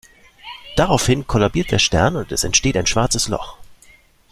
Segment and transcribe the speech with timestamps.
[0.77, 3.57] Daraufhin kollabiert der Stern und es entsteht ein schwarzes Loch.